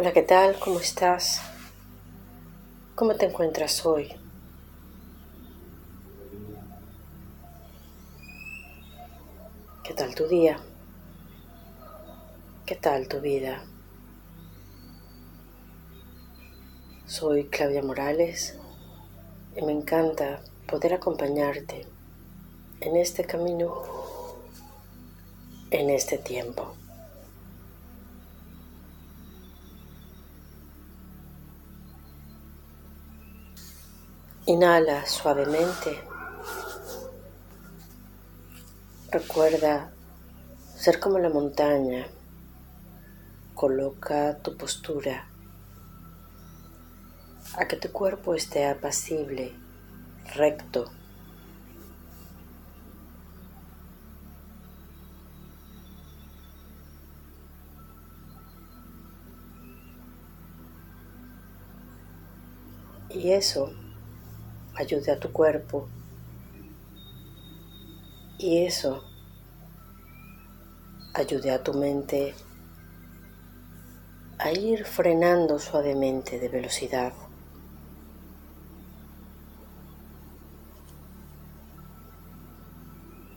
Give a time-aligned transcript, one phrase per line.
[0.00, 0.58] Hola, ¿qué tal?
[0.58, 1.42] ¿Cómo estás?
[2.94, 4.10] ¿Cómo te encuentras hoy?
[9.84, 10.58] ¿Qué tal tu día?
[12.64, 13.62] ¿Qué tal tu vida?
[17.04, 18.56] Soy Claudia Morales
[19.54, 21.86] y me encanta poder acompañarte
[22.80, 23.74] en este camino,
[25.70, 26.79] en este tiempo.
[34.50, 35.96] Inhala suavemente.
[39.12, 39.92] Recuerda
[40.76, 42.08] ser como la montaña.
[43.54, 45.28] Coloca tu postura
[47.56, 49.52] a que tu cuerpo esté apacible,
[50.34, 50.90] recto.
[63.10, 63.72] Y eso
[64.80, 65.88] ayude a tu cuerpo.
[68.38, 69.04] Y eso
[71.12, 72.34] ayude a tu mente
[74.38, 77.12] a ir frenando suavemente de velocidad.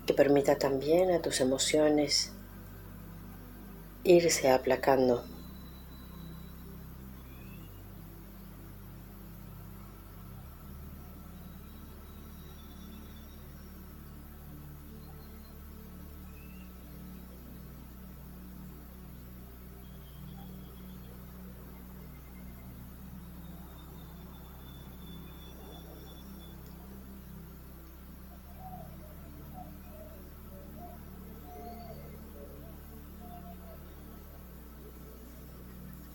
[0.05, 2.31] Que permita también a tus emociones
[4.05, 5.32] irse aplacando.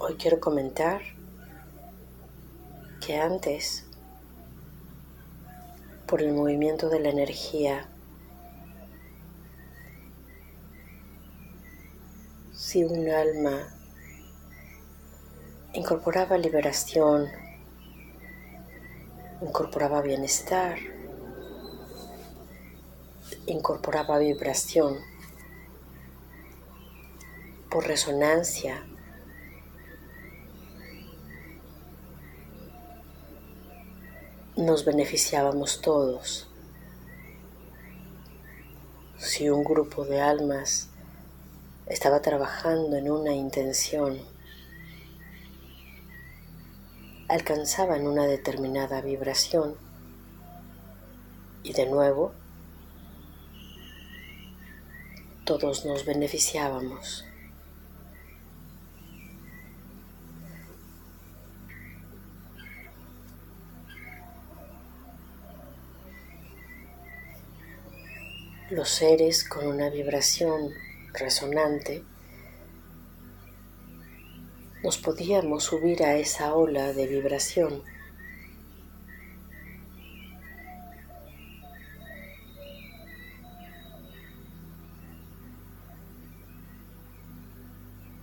[0.09, 1.03] Hoy quiero comentar
[3.05, 3.85] que antes,
[6.07, 7.87] por el movimiento de la energía,
[12.55, 13.69] si un alma
[15.75, 17.27] incorporaba liberación,
[19.43, 20.79] incorporaba bienestar,
[23.45, 24.97] incorporaba vibración,
[27.69, 28.87] por resonancia,
[34.59, 36.49] nos beneficiábamos todos.
[39.17, 40.89] Si un grupo de almas
[41.87, 44.19] estaba trabajando en una intención,
[47.29, 49.77] alcanzaban una determinada vibración
[51.63, 52.33] y de nuevo
[55.45, 57.28] todos nos beneficiábamos.
[68.71, 70.75] Los seres con una vibración
[71.15, 72.05] resonante,
[74.83, 77.83] nos podíamos subir a esa ola de vibración.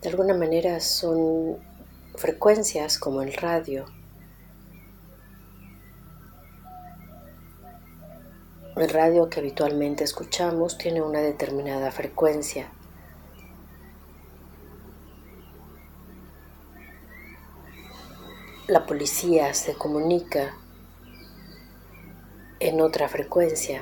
[0.02, 1.58] De alguna manera son
[2.16, 3.95] frecuencias como el radio
[8.76, 12.70] El radio que habitualmente escuchamos tiene una determinada frecuencia.
[18.68, 20.58] La policía se comunica
[22.60, 23.82] en otra frecuencia.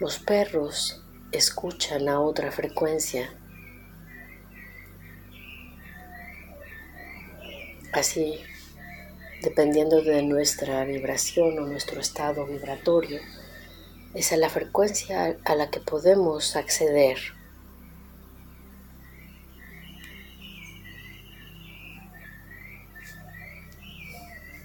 [0.00, 3.30] Los perros escuchan a otra frecuencia.
[7.92, 8.38] Así,
[9.42, 13.20] dependiendo de nuestra vibración o nuestro estado vibratorio,
[14.14, 17.18] esa es la frecuencia a la que podemos acceder.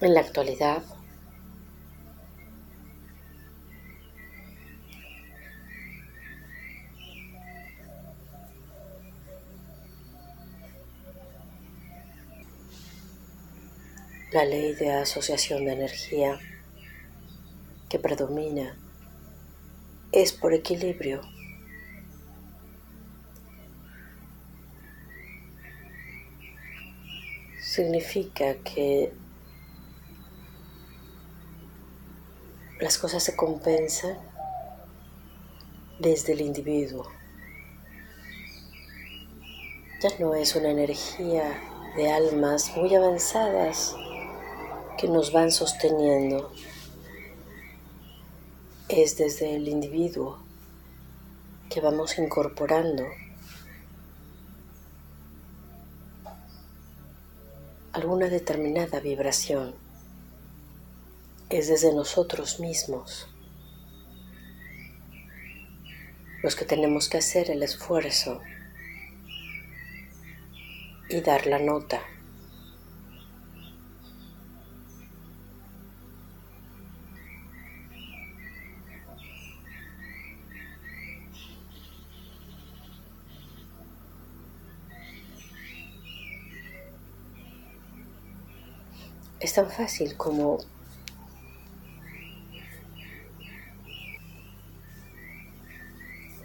[0.02, 0.84] En la actualidad,
[14.34, 16.40] la ley de asociación de energía
[17.88, 18.76] que predomina
[20.12, 21.22] es por equilibrio.
[27.62, 29.14] Significa que
[32.80, 34.18] las cosas se compensan
[36.00, 37.06] desde el individuo.
[40.02, 41.56] Ya no es una energía
[41.96, 43.96] de almas muy avanzadas
[44.98, 46.52] que nos van sosteniendo.
[48.90, 50.40] Es desde el individuo
[51.70, 53.04] que vamos incorporando
[57.94, 59.76] alguna determinada vibración.
[61.50, 63.28] Es desde nosotros mismos
[66.44, 68.42] los que tenemos que hacer el esfuerzo
[71.10, 72.02] y dar la nota.
[89.44, 90.58] Es tan fácil como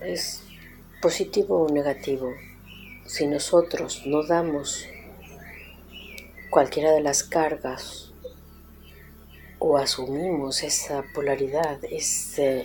[0.00, 0.42] es
[1.00, 2.34] positivo o negativo.
[3.06, 4.84] Si nosotros no damos
[6.50, 8.10] cualquiera de las cargas
[9.60, 12.64] o asumimos esa polaridad, esa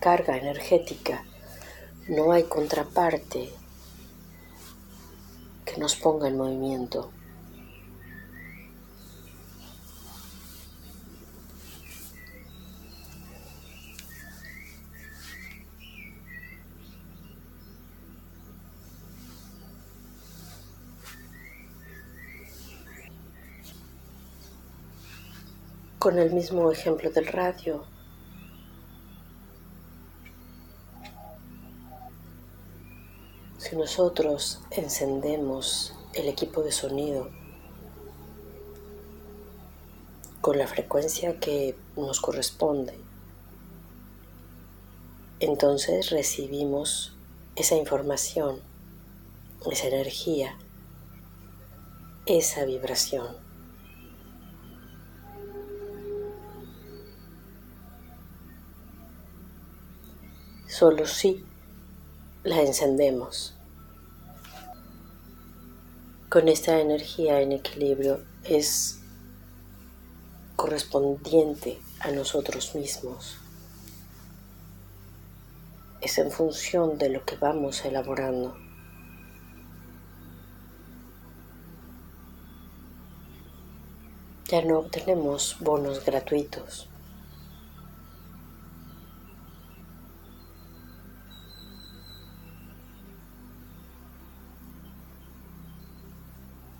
[0.00, 1.26] carga energética,
[2.08, 3.50] no hay contraparte
[5.66, 7.13] que nos ponga en movimiento.
[26.04, 27.82] Con el mismo ejemplo del radio.
[33.56, 37.30] Si nosotros encendemos el equipo de sonido
[40.42, 42.98] con la frecuencia que nos corresponde,
[45.40, 47.16] entonces recibimos
[47.56, 48.60] esa información,
[49.72, 50.54] esa energía,
[52.26, 53.43] esa vibración.
[60.76, 61.44] Solo si
[62.42, 63.54] la encendemos.
[66.28, 68.98] Con esta energía en equilibrio es
[70.56, 73.36] correspondiente a nosotros mismos.
[76.00, 78.56] Es en función de lo que vamos elaborando.
[84.48, 86.88] Ya no obtenemos bonos gratuitos.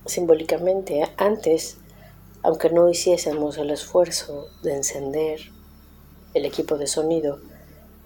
[0.07, 1.79] Simbólicamente antes,
[2.43, 5.41] aunque no hiciésemos el esfuerzo de encender
[6.35, 7.41] el equipo de sonido,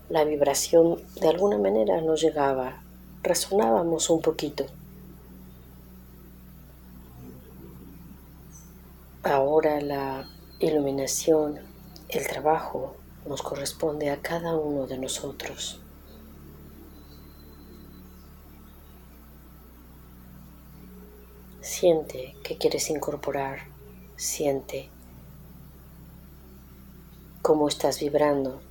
[0.08, 2.82] la vibración de alguna manera nos llegaba,
[3.22, 4.66] resonábamos un poquito.
[9.22, 10.28] Ahora la
[10.60, 11.60] iluminación,
[12.08, 12.96] el trabajo
[13.26, 15.80] nos corresponde a cada uno de nosotros.
[21.68, 23.66] Siente que quieres incorporar,
[24.16, 24.88] siente
[27.42, 28.62] cómo estás vibrando.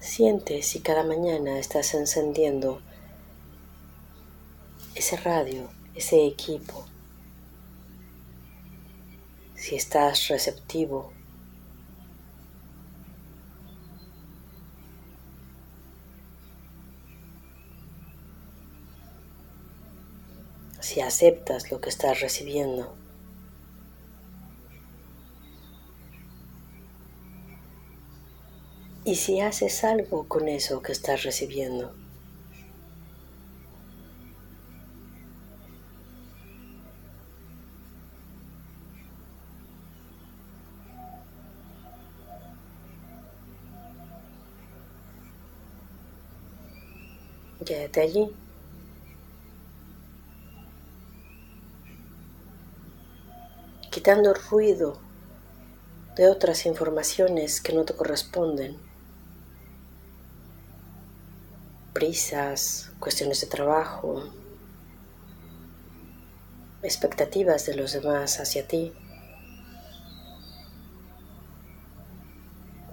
[0.00, 2.80] Siente si cada mañana estás encendiendo
[4.94, 6.86] ese radio, ese equipo,
[9.56, 11.12] si estás receptivo
[20.90, 22.92] si aceptas lo que estás recibiendo.
[29.04, 31.92] Y si haces algo con eso que estás recibiendo.
[47.64, 48.28] Quédate allí.
[54.00, 54.98] Quitando ruido
[56.16, 58.78] de otras informaciones que no te corresponden,
[61.92, 64.24] prisas, cuestiones de trabajo,
[66.82, 68.94] expectativas de los demás hacia ti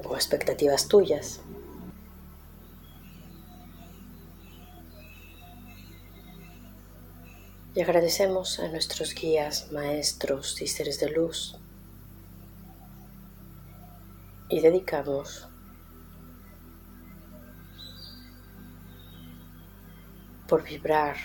[0.03, 1.39] o expectativas tuyas.
[7.77, 11.59] y agradecemos a nuestros guías, maestros y seres de luz
[14.49, 15.47] y dedicamos
[20.47, 21.17] por vibrar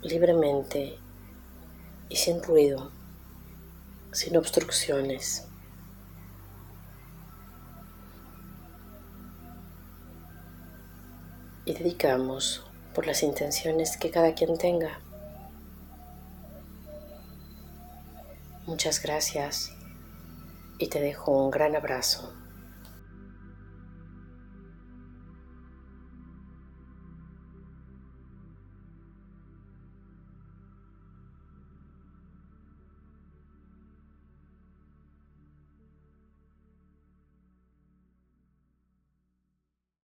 [0.00, 0.98] libremente
[2.08, 2.90] y sin ruido,
[4.12, 5.46] sin obstrucciones.
[11.64, 15.00] Y dedicamos por las intenciones que cada quien tenga.
[18.66, 19.72] Muchas gracias
[20.78, 22.32] y te dejo un gran abrazo.